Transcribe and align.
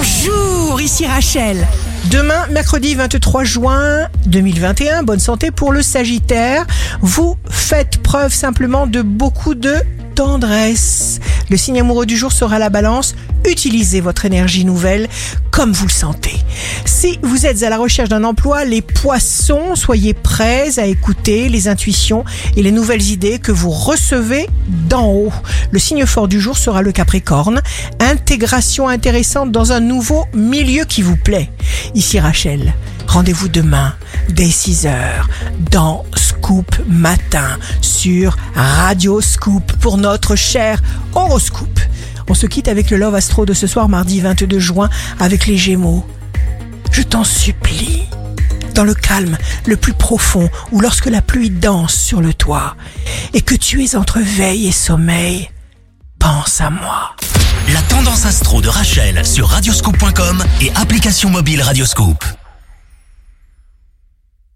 Bonjour, 0.00 0.80
ici 0.80 1.06
Rachel. 1.06 1.68
Demain, 2.10 2.46
mercredi 2.46 2.94
23 2.94 3.44
juin 3.44 4.08
2021, 4.24 5.02
bonne 5.02 5.18
santé 5.18 5.50
pour 5.50 5.72
le 5.72 5.82
Sagittaire. 5.82 6.66
Vous 7.02 7.36
faites 7.50 7.98
preuve 7.98 8.32
simplement 8.32 8.86
de 8.86 9.02
beaucoup 9.02 9.54
de 9.54 9.74
tendresse. 10.14 11.09
Le 11.50 11.56
signe 11.56 11.80
amoureux 11.80 12.06
du 12.06 12.16
jour 12.16 12.32
sera 12.32 12.58
la 12.58 12.70
balance. 12.70 13.14
Utilisez 13.44 14.00
votre 14.00 14.24
énergie 14.24 14.64
nouvelle 14.64 15.08
comme 15.50 15.72
vous 15.72 15.86
le 15.86 15.92
sentez. 15.92 16.36
Si 16.84 17.18
vous 17.22 17.44
êtes 17.44 17.64
à 17.64 17.70
la 17.70 17.76
recherche 17.76 18.08
d'un 18.08 18.24
emploi, 18.24 18.64
les 18.64 18.82
poissons, 18.82 19.74
soyez 19.74 20.14
prêts 20.14 20.78
à 20.78 20.86
écouter 20.86 21.48
les 21.48 21.68
intuitions 21.68 22.24
et 22.56 22.62
les 22.62 22.70
nouvelles 22.70 23.10
idées 23.10 23.38
que 23.38 23.52
vous 23.52 23.70
recevez 23.70 24.48
d'en 24.88 25.10
haut. 25.10 25.32
Le 25.70 25.78
signe 25.78 26.06
fort 26.06 26.28
du 26.28 26.40
jour 26.40 26.56
sera 26.56 26.82
le 26.82 26.92
Capricorne. 26.92 27.60
Intégration 27.98 28.88
intéressante 28.88 29.50
dans 29.50 29.72
un 29.72 29.80
nouveau 29.80 30.26
milieu 30.32 30.84
qui 30.84 31.02
vous 31.02 31.16
plaît. 31.16 31.50
Ici 31.94 32.20
Rachel. 32.20 32.74
Rendez-vous 33.08 33.48
demain 33.48 33.94
dès 34.28 34.46
6h 34.46 34.92
dans 35.72 36.04
Matin 36.88 37.58
sur 37.80 38.36
Radio 38.54 39.20
Scoop 39.20 39.72
pour 39.74 39.98
notre 39.98 40.34
cher 40.34 40.82
horoscope. 41.14 41.78
On 42.28 42.34
se 42.34 42.46
quitte 42.46 42.66
avec 42.66 42.90
le 42.90 42.96
Love 42.96 43.14
Astro 43.14 43.46
de 43.46 43.54
ce 43.54 43.68
soir 43.68 43.88
mardi 43.88 44.20
22 44.20 44.58
juin 44.58 44.90
avec 45.20 45.46
les 45.46 45.56
Gémeaux. 45.56 46.04
Je 46.90 47.02
t'en 47.02 47.22
supplie, 47.22 48.02
dans 48.74 48.82
le 48.82 48.94
calme 48.94 49.38
le 49.64 49.76
plus 49.76 49.92
profond 49.92 50.50
ou 50.72 50.80
lorsque 50.80 51.06
la 51.06 51.22
pluie 51.22 51.50
danse 51.50 51.94
sur 51.94 52.20
le 52.20 52.34
toit 52.34 52.74
et 53.32 53.42
que 53.42 53.54
tu 53.54 53.84
es 53.84 53.94
entre 53.94 54.18
veille 54.18 54.66
et 54.66 54.72
sommeil, 54.72 55.50
pense 56.18 56.60
à 56.60 56.70
moi. 56.70 57.14
La 57.72 57.82
tendance 57.82 58.26
astro 58.26 58.60
de 58.60 58.68
Rachel 58.68 59.24
sur 59.24 59.48
radioscope.com 59.48 60.42
et 60.60 60.72
application 60.74 61.30
mobile 61.30 61.62
Radioscope. 61.62 62.24